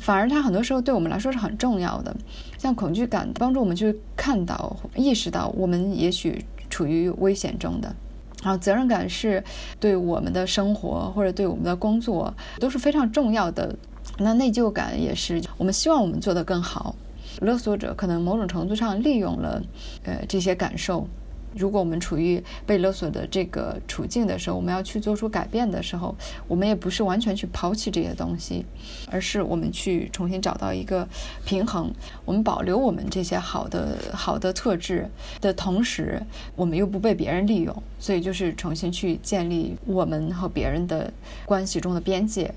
[0.00, 2.16] 反而它很多时候对我们来说是很重要的。
[2.58, 7.94] 像恐惧感，帮助我们去看到、意识到我们也许处于危险中的。
[8.42, 9.44] 然后责任感是
[9.78, 13.76] 对我们的生活或者对我们的工作都是非常重要的。
[14.18, 16.96] 那内疚感也是我们希望我们做得更好。
[17.40, 19.62] 勒索者可能某种程度上利用了
[20.04, 21.06] 呃这些感受。
[21.54, 26.14] 如果我们处于被勒索的这个处境的时候，我们要去做出改变的时候，
[26.46, 28.64] 我们也不是完全去抛弃这些东西，
[29.10, 31.08] 而是我们去重新找到一个
[31.44, 31.92] 平衡。
[32.24, 35.08] 我们保留我们这些好的好的特质
[35.40, 36.22] 的同时，
[36.54, 41.12] 我们又不被别人利用，所以就是重新去建立我们和别人的
[41.44, 42.52] 关系中的边界，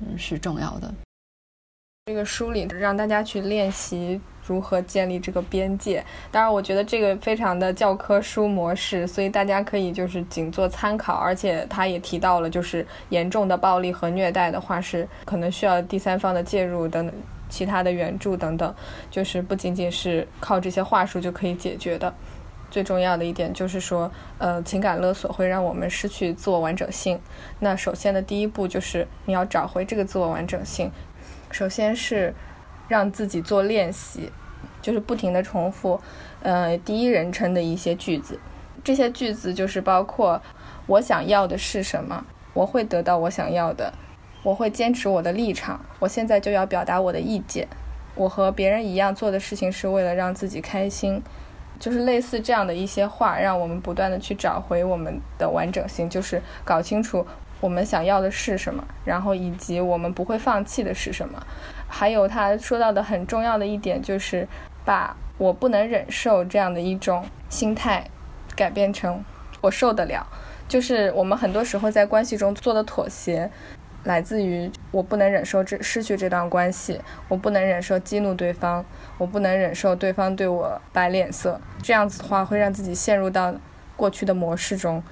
[0.00, 0.94] 嗯，是重要的。
[2.06, 4.20] 这个书里让大家去练习。
[4.46, 6.04] 如何建立这个边界？
[6.30, 11.14] 当然，我觉得这个非常的教科书模式，所以大家可以就是仅做参考。
[11.14, 17.14] 而且他也提到了，就是严重的暴力和虐待的话，是可能需要第三方的介入等等，
[17.48, 18.72] 其他的援助等等，
[19.10, 22.14] 就是不仅仅是靠这些话术就可以解决的。
[22.70, 27.18] 最重要的一点就是说，呃，情感勒索会让我们失去自我完整性。
[27.58, 30.92] 那首先的第一步就是你要找回这个自我完整性，
[31.50, 32.32] 首先是。
[32.88, 34.30] 让自己做练习，
[34.80, 36.00] 就是不停的重复，
[36.42, 38.38] 呃，第一人称的一些句子。
[38.84, 40.40] 这些句子就是包括
[40.86, 43.92] 我想要的是什么，我会得到我想要的，
[44.44, 47.66] 我会坚持我的立场，我现在就要表达我的意见，
[48.14, 51.20] 我和别人一样做的事情是为了让自己开心，
[51.80, 57.26] 就是类似这样的一些话，让我们不断的去找回我们的完整性，就是搞清楚
[57.60, 61.44] 我们想要的是什么，然后以及我们不会放弃的是什么。
[61.88, 64.46] 还有他说到的很重要的一点就是，
[64.84, 68.08] 把我不能忍受这样的一种心态
[68.54, 69.24] 改变成
[69.60, 70.26] 我受得了。
[70.68, 73.50] 就是我们很多时候在关系中做的妥协，
[74.04, 78.84] 来自于我不能忍受这失去这段关系，我不能忍受激怒对方，
[79.16, 81.60] 我不能忍受对方对我摆脸色。
[81.82, 83.54] 这样子的话，会让自己陷入到
[83.94, 85.02] 过去的模式中。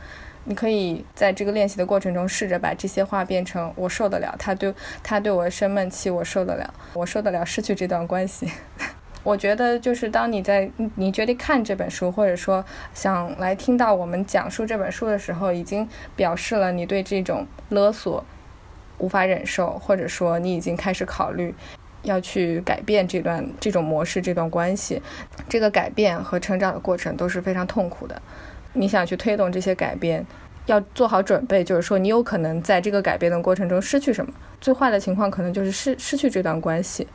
[0.44, 8.50] 你可以在这个练习的过程中，试着把这些话变成我受得了，他对他对我生闷气，我受得了，我受得了失去这段关系。
[9.24, 18.22] 我觉得就是当你在你决定看这本书，或者说想来听到我们讲述这本书的时候，已经表示了你对这种勒索
[18.98, 21.54] 无法忍受，或者说你已经开始考虑
[22.02, 25.00] 要去改变这段这种模式、这段关系。
[25.48, 28.20] 这个改变和成长的过程都是非常痛苦的。
[28.74, 30.26] 你想去推动这些改变，
[30.66, 34.32] 要做好准备，就是说你有可能在这个改变的过程中失去什么。
[34.60, 37.06] 最坏的情况可能就是失失去这段关系。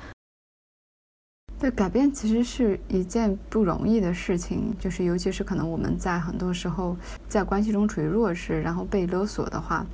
[1.60, 6.96] 对，改变其实是一件不容易的事情，就是尤其是可能我们在很多时候
[7.28, 9.86] 在关系中处于弱势，然后被勒索的话。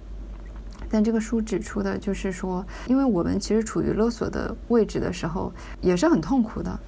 [0.88, 5.52] 但这个书指出的就是说，因为我们其实处于勒索的位置的时候，
[5.82, 6.80] 也是很痛苦的。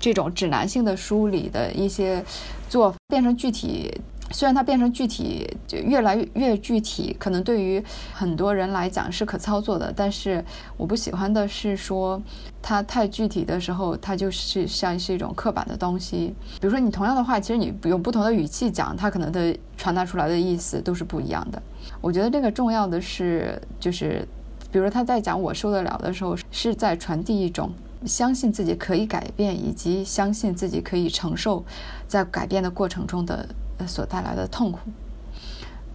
[0.00, 2.24] 这种指南性的书里的一些
[2.68, 4.00] 做变成具体。
[4.30, 7.82] 虽然它变成具体，就越来越具体，可能对于
[8.12, 9.92] 很多人来讲是可操作的。
[9.94, 10.44] 但是
[10.76, 12.20] 我不喜欢的是说，
[12.60, 16.34] 它太具体的时候，它就是像是一种刻板的东西。
[16.60, 21.62] 比如说，你同样的话，其实你用不同的语气讲，它可能的传达出来的意思都是不一样的。
[22.00, 24.26] 我觉得这个重要的是，就是
[24.72, 27.70] 比如说他在讲我受得了的时候，是在传递一种
[28.04, 31.62] 相信自己可以改变，以及相信自己可以承受
[32.08, 33.46] 在改变的过程中的。
[33.86, 34.78] 所带来的痛苦，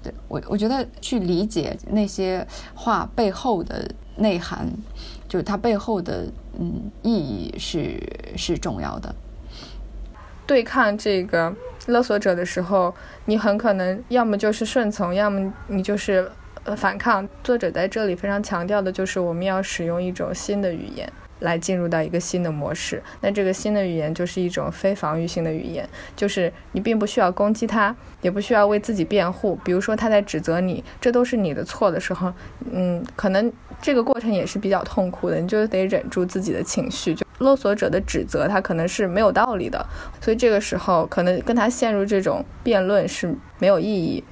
[0.04, 4.68] 对我，我觉得去理解那些话背后的内涵，
[5.28, 6.28] 就是它背后的
[6.60, 8.02] 嗯意义是
[8.36, 9.14] 是重要的。
[10.46, 11.56] 对抗这个
[11.88, 12.94] 勒索者的时候，
[13.26, 16.30] 你很可能要么就是顺从，要么你就是
[16.64, 17.28] 呃反抗。
[17.44, 21.12] 作者在这里非常强调的就是我们要使用一种新的语言。
[21.40, 29.58] 来进入到一个新的模式，那这个新的语言就是一种非防御性的语言，就是你并不需要攻击他，也不需要为自己辩护。
[29.64, 32.34] 比如说他在指责你，这都是你的错的时候，
[32.72, 37.16] 嗯，可能这个过程也是比较痛苦的，你就得忍住自己的情绪。
[37.16, 39.86] 就勒索者的指责，他可能是没有道理的，
[40.20, 44.24] 所以这个时候可能跟他陷入这种辩论是没有意义。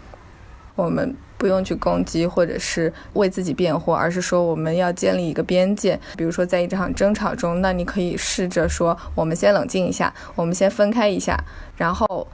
[0.76, 1.16] 我们。
[1.38, 6.00] 不用去攻击或者是为自己辩护，而是说我们要建立一个边界。
[6.18, 11.38] 比如说，在一场争吵中，那你可以试着说：“我们先冷静一下，我们先分开一下，
[11.76, 12.28] 然后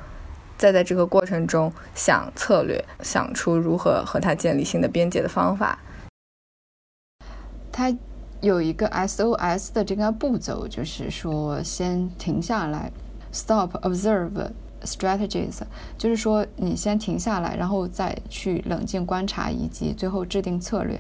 [0.58, 5.78] 再在这个过程中想策略，想出如何和他建立新的边界的方法。”
[7.72, 7.94] 他
[8.42, 12.92] 有一个 SOS 的这个步骤，就是说先停下来
[13.34, 14.52] ，Stop, Observe。
[14.84, 15.62] Strategies，
[15.98, 21.00] 就是说你先停下来，然后再去冷静观察，以及最后制定策略。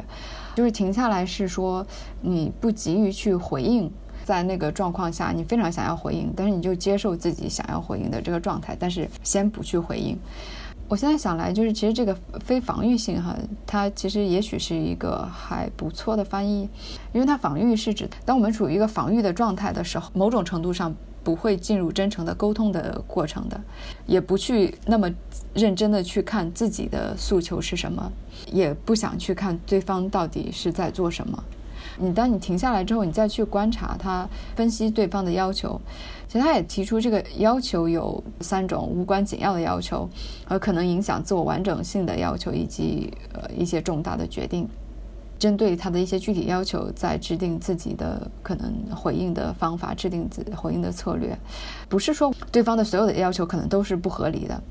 [0.55, 1.85] 就是停下来是说
[2.21, 3.91] 你不急于去回应，
[4.23, 10.17] 在那个状况下你非常想要回应，但是你就接受自己想要回应的这个状态，但是先不去回应。
[10.87, 12.15] 我现在想来，就是其实这个
[12.45, 16.69] 非防御性哈，它其实也许是一个还不错的翻译，
[17.11, 20.95] 因为它防御是指当我们处于一个防御的状态的时候，某种程度上。
[21.23, 23.59] 不会进入真诚的沟通的过程的，
[24.05, 25.09] 也不去那么
[25.53, 28.11] 认真的去看自己的诉求是什么，
[28.51, 31.43] 也不想去看对方到底是在做什么。
[31.99, 35.79] 你当你停下来之后，你再去观察他，分析对方的要求。
[36.27, 40.09] 其实他也提出这个要求有三种无关紧要的要求，
[40.45, 44.67] 和可能影响自我完整性的要求，以及呃一些重大的决定。
[45.43, 51.37] 针对他的一些具体要求，在制定自己的可能回应的方法，制定自回应的策略，
[51.89, 54.63] 不是说对方的所有的要求可能都是不合理的，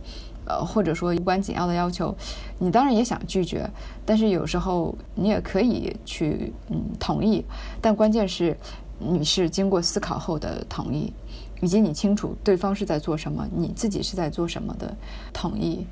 [0.47, 2.17] 呃，或者说无关紧要的要求，
[2.59, 3.69] 你当然也想拒绝，
[4.07, 7.45] 但是有时候你也可以去嗯同意，
[7.83, 8.57] 但关键是
[8.99, 11.13] 你是经过思考后的同意，
[11.61, 14.97] 以及你清楚对方是在做什么，你自己是在做什么的
[15.35, 15.87] 同意。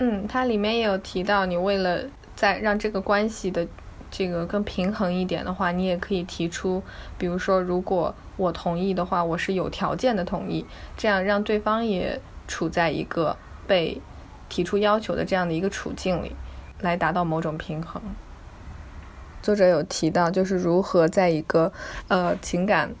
[0.00, 2.00] 嗯，它里面也有提到，你为了
[2.34, 3.64] 在让这个关系的。
[4.12, 6.82] 这个更平衡一点的话，你也可以提出，
[7.16, 10.66] 比如说，如果我同意的话，我是有条件的同意，
[10.98, 13.34] 这样让对方也处在一个
[13.66, 13.98] 被
[14.50, 16.36] 提出要求的这样的一个处境里，
[16.82, 18.02] 来达到某种平衡。
[19.40, 21.72] 作者有提到，就是如何在一个
[22.08, 22.94] 呃情感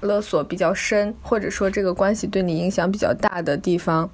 [0.00, 4.10] 勒索比较深，或者说这个关系对你影响比较大的地方。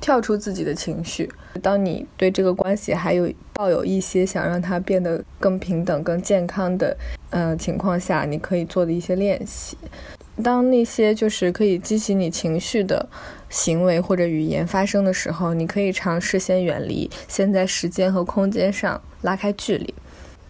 [0.00, 1.28] 跳出自己的情绪。
[1.60, 6.96] 当你对这个关系还有抱有一些想让它变得更平等、更健康的
[7.30, 9.76] 呃情况下，你可以做的一些练习。
[10.44, 13.08] 当那些就是可以激起你情绪的
[13.50, 19.92] 行为或者语言发生的时候，你可以尝试先远离，先在时间和空间上拉开距离，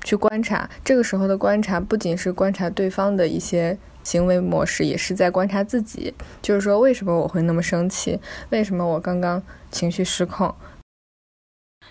[0.05, 0.69] 去观察。
[0.85, 6.13] 这个时候的观察不仅是观察对方的一些行为模式，也是在观察自己。
[6.43, 8.21] 就是说，为什么我会那么生气？
[8.51, 10.55] 为什么我刚刚情绪失控？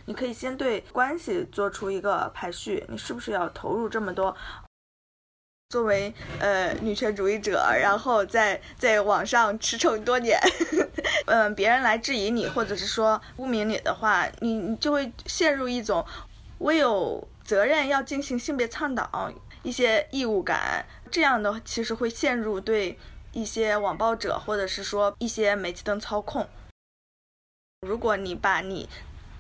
[0.06, 4.36] 你可以先对关系做出一个排序，你是不是要投入这么多？
[5.70, 10.40] 作为呃女权主义者，然后在在网上驰骋多年，
[11.28, 16.06] 嗯，别人来质疑你，或者是说污名你的话，你你就会陷入一种
[16.58, 19.30] 我有责任要进行性别倡导
[19.62, 22.98] 一些义务感，这样的其实会陷入对
[23.34, 26.48] 一些网暴者或者是说一些煤气灯操控。
[27.86, 28.88] 如果你把你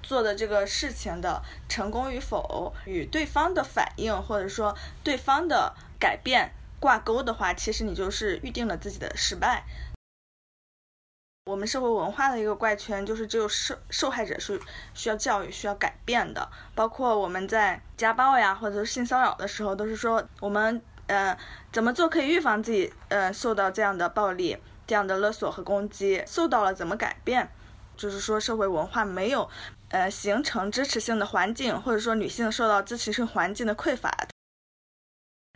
[0.07, 5.73] 做的这个事情的成功与否与对方的反应，或者说对方的。
[5.99, 9.65] 改变挂钩的话，其实你就是预定了自己的失败。
[11.47, 14.61] 我们社会文化的一个怪圈就是，只有受受害者是
[14.93, 16.47] 需要教育、需要改变的。
[16.75, 21.35] 包括我们在家暴呀，或者是性骚扰的时候，都是说我们呃
[21.71, 24.55] 怎么做可以预防自己呃受到这样的暴力、
[24.85, 26.23] 这样的勒索和攻击？
[26.27, 27.51] 受到了怎么改变？
[27.95, 29.49] 就是说社会文化没有
[29.89, 34.27] 呃形成支持性的环境，或者说女性受到支持性环境的匮乏。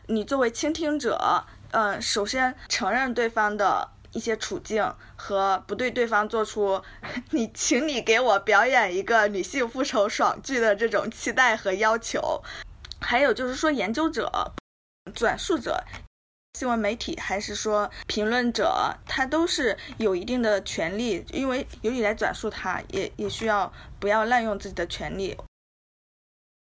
[0.07, 6.83] 你作为倾听者，嗯，首先承认对方的一些处境和不对对方做出
[7.29, 12.43] 你，请你给我表演一个女性复仇爽剧的这种期待和要求。
[12.99, 14.53] 还有就是说，研究者、
[15.15, 15.83] 转述者、
[16.53, 25.35] 新闻媒体还是说评论者，他都是有一定的权利，因为由你来转述，他也也需要不要滥用自己的权利。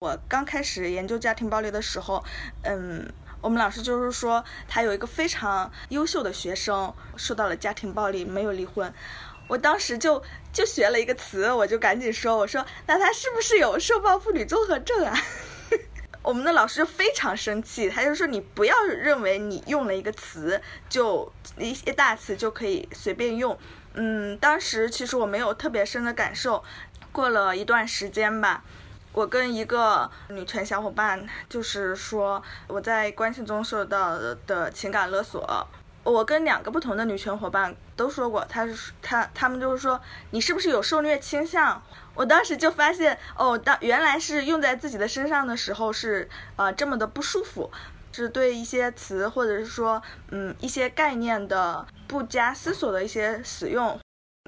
[0.01, 2.25] 我刚开始研究家庭暴力的时候，
[2.63, 3.13] 嗯。
[3.43, 8.95] 我们老师就是说，他有一个非常优秀的学生受到了家庭暴力，没有离婚。
[9.49, 10.23] 我当时就
[10.53, 15.13] 就学了一个词，我就赶紧说，我说那他是不是有受暴妇女综合症啊？
[16.23, 23.59] 我们的老师就非常生气，他就说你不要认为你用了一个词就一些大词就可以随便用。
[23.95, 26.63] 嗯，当时其实我没有特别深的感受，
[27.11, 28.63] 过了一段时间吧。
[29.13, 34.17] 我跟一个女权小伙伴，就是说我在关系中受到
[34.47, 35.67] 的情感勒索。
[36.05, 40.01] 我跟两个不同的女权伙伴都说过，她是她，她们就是说
[40.31, 41.81] 你是不是有受虐倾向？
[42.15, 47.71] 我当时就发现哦，当原来是用在自己的身上的时候是呃这么的不舒服，
[48.11, 53.99] 是对一些词或者是说嗯一些概念的不加思索的一些使用。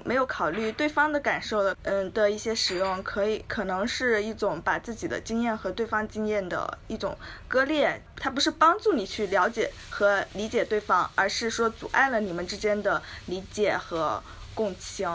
[0.05, 14.21] 没有考虑对方的感受的，嗯的一些使用，可以可能是一种把自己的经验和对方经验的一种割裂，它不是帮助你去了解和理解对方，而是说阻碍了你们之间的理解和
[14.53, 15.09] 共情。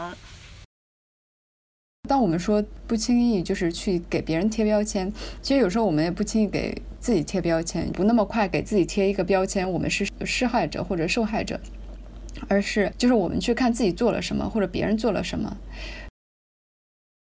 [2.09, 5.09] 当我们说不轻易就是去给别人贴标签，
[5.41, 11.57] 其实有时候我们也不轻易给自己贴标签，不那么快给自己贴一个标签，我们是施害者或者受害者。
[12.47, 15.55] 而是就是我们去看自己做了什么，或者别人做了什么，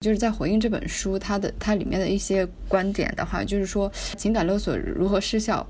[0.01, 5.67] 就是在回应这本书它的它里面的一些观点的话，就是说情感勒索如何失效。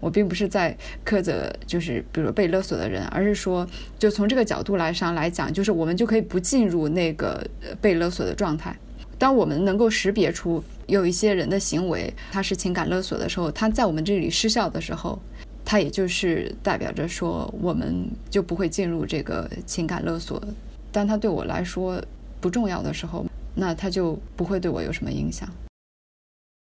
[0.00, 0.76] 我并不是在
[1.06, 3.64] 苛责就是比如被勒索的人，而是说
[4.00, 7.40] 就从这个角度来上来讲，就是我们就可以不进入那个
[7.80, 8.76] 被勒索的状态。
[9.16, 15.16] 当我们能够识别出有一些人的行为他是情感勒索的时候，他在我们这里失效的时候。
[15.64, 20.42] 它也就是代表着说，我们就不会进入这个情感勒索。
[20.90, 22.02] 当它对我来说
[22.40, 25.48] 不重要的时候，那它就不会对我有什么影响。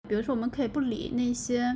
[0.08, 1.76] 比如说，我们可以不理那些，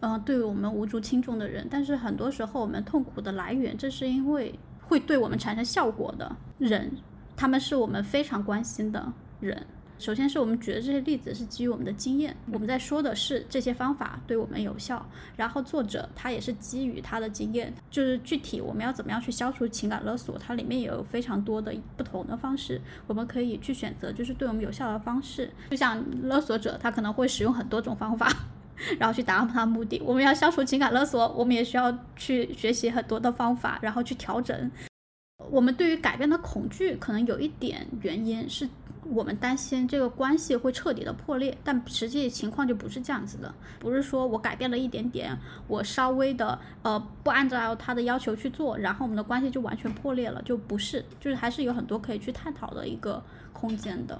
[0.00, 6.92] 嗯，对我们无足轻重的人，但是很多时候我们痛苦的来源，这是因为会对我们产生效果的人，
[7.36, 9.66] 他们是我们非常关心的人。
[10.02, 15.06] 首先是我们举的这些例子是基于我们的经验，我们在说的是这些方法对我们有效。
[15.36, 25.48] 然后作者他也是基于他的经验，就是具体我们要怎么样去消除情感勒索，它里面也有非常多的不同的方式，我们可以去选择就是对我们有效的方式。
[25.70, 28.28] 就像勒索者他可能会使用很多种方法，
[28.98, 30.02] 然后去达到他的目的。
[30.04, 34.68] 我们要消除情感勒索，我们也需要去学习很多的方法，然后去调整。
[35.50, 38.68] 我们对于改变的恐惧，可能有一点原因是。
[39.10, 43.52] 我们担心这个关系会彻底的破裂，但实际情况就不是这样子的。
[43.80, 45.36] 不是说我改变了一点点，
[45.66, 53.20] 我稍微的呃不按照他的要求去做，然后我们的关系就完全破裂了，就不是，就是还是有很多可以去探讨的一个
[53.52, 54.18] 空间的。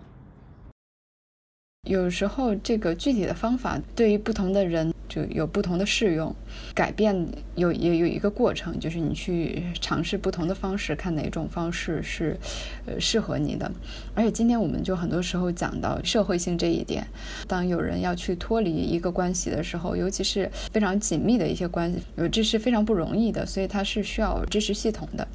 [1.88, 6.32] 有时候这个具体的方法对于不同的人就有不同的适用，
[6.72, 7.26] 改变
[7.56, 12.38] 有也有一个过程，就是你去尝试不同的方式，看哪种方式是
[12.86, 13.68] 呃适合你的。
[14.14, 17.04] 而且今天我们就很多时候讲到社会性这一点，
[17.48, 25.26] 当有人要去脱离一个关系的时候，尤其是非常紧密的一些关系，有这是非常不容易的，所以它是需要支持系统的。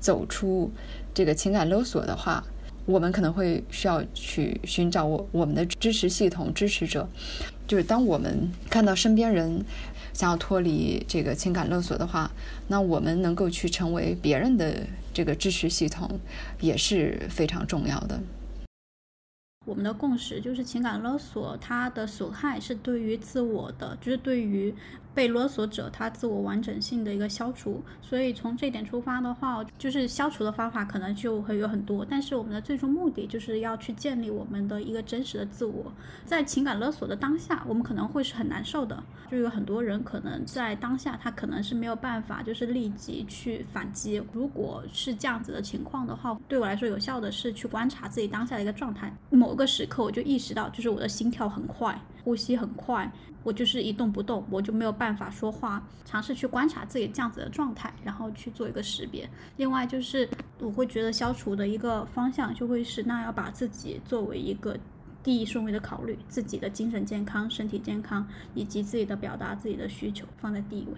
[0.00, 0.72] 走出
[1.12, 2.42] 这个情感勒索的话。
[2.90, 7.08] 我们可能会需要去寻找我我们的支持系统支持者，
[7.68, 9.64] 就是当我们看到身边人
[10.12, 12.28] 想要脱离这个情感勒索的话，
[12.66, 14.84] 那我们能够去成为别人的
[15.14, 16.18] 这个支持系统
[16.60, 18.20] 也是非常重要的。
[19.66, 24.74] 我们的共识就是情感勒索它的损害是对于自我的，就是对于。
[25.14, 35.92] 被勒索者他自我完整性的一个消除，所以从这点出发的话，就是消除的方法可能就会有很多，但是我们的最终目的就是要去建立我们的一个真实的自我。
[36.24, 44.22] 在情感勒索的当下，我们可能会是很难受的，就有很多人可能在当下他可能是没有办法就是立即去反击。
[44.32, 49.12] 如果是这样子的情况的话，对我来说有效的是去观察自己当下的一个状态。
[49.30, 53.10] 某个时刻我就意识到，就是我的心跳很快，呼吸很快。
[53.42, 55.82] 我就是一动不动，我就没有办法说话。
[56.04, 59.28] 尝试去观察自己这样子的状态，然后去做一个识别。
[59.56, 64.76] 另外就是，我会觉得消除的一个方向就会是，那要把自己作为一个
[65.22, 70.92] 第一顺位的考虑，自己的精神健康、身体健康以及自己的表达自己的需求放在第一位。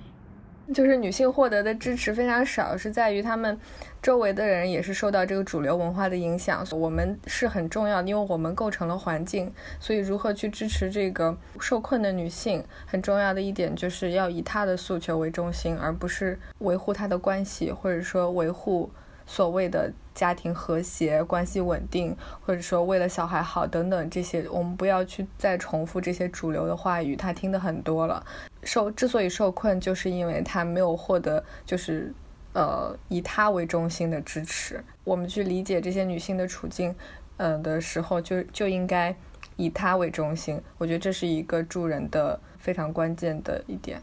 [0.73, 3.59] 就是女性获得的支持非常少，是在于她们
[4.03, 6.67] 周围的人也是受到这个主流文化的影响。
[6.73, 9.53] 我们是很重要，因为我们构成了环境。
[9.81, 18.91] 所以，如何去支持这个受困的女性，很重要的一点就是要以她的诉求为中心，而不是维护她的关系，或者说维护。
[19.25, 28.23] 所谓的家庭和谐、关系稳定，或者说为了小孩好等等这些，我们不要去再重复这些主流的话语，她听得很多了。
[28.63, 32.13] 受之所以受困，就是因为他没有获得，就是
[32.53, 34.83] 呃以他为中心的支持。
[35.05, 36.95] 我们去理解这些女性的处境，
[37.39, 39.15] 嗯的时候，就就应该
[39.57, 40.61] 以他为中心。
[40.79, 44.01] 我觉得这是一个助人的非常关键的一点。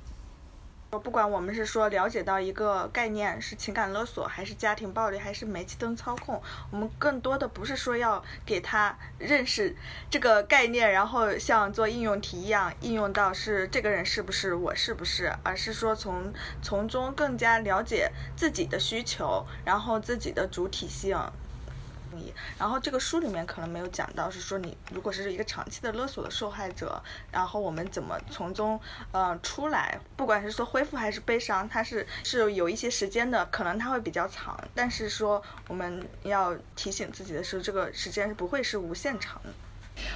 [0.97, 9.75] 不管我们是说了解到一个概念是情感勒索，还是家庭暴力，还是煤气灯操控，我们更多的不是说要给他认识
[10.09, 21.15] 这个概念，然后像做应用题一样应用到是这个人是不是我是不是，而是说从从中更加了解自己的需求，然后自己的主体性。
[22.57, 27.01] 然后这个书里面可能没有讲到，是说你如果是一个长期的勒索的受害者，
[27.31, 28.79] 然后我们怎么从中
[29.11, 29.99] 呃出来？
[30.15, 34.59] 不管是说恢复还是悲伤，它是是有一些时间的，可能它会比较长。
[34.73, 39.49] 但是说我们要提醒自己的是，这个时间是不会是无限长的。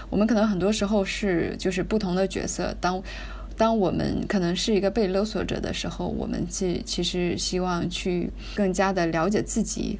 [0.09, 2.75] 我们可能很多时候是就是不同的角色。
[2.79, 3.01] 当
[3.57, 9.99] 当我们可能是一个被勒索者的时候，我们其其实希望去更加的了解自己。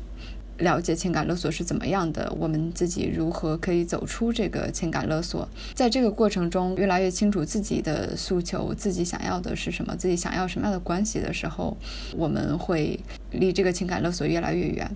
[0.60, 5.48] 了解情感勒索是怎么样的，我们自己如何可以走出这个情感勒索？
[5.74, 11.76] 在这个过程中，越来越清楚自己的诉求，自己想要的是什么，自己想要什么样的关系的时候，
[12.16, 13.00] 我们会
[13.32, 14.90] 离这个情感勒索越来越远。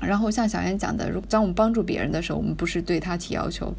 [0.00, 3.72] 然后像小燕讲的，如果当我们帮助别人的时候，我们不是对他提要求，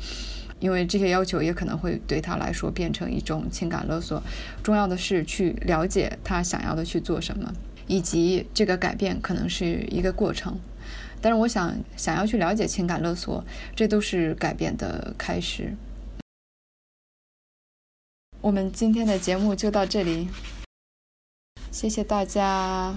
[0.60, 4.24] 因为这些要求也可能会对他来说变成一种情感勒索。
[4.64, 7.54] 重要的是去了解他想要的去做什么。
[7.88, 10.60] 以及这个改变可能是一个过程，
[11.22, 13.44] 但是我想想要去了解情感勒索，
[13.76, 15.74] 这都是改变的开始。
[18.42, 20.28] 我们今天的节目就到这里，
[21.72, 22.96] 谢谢大家。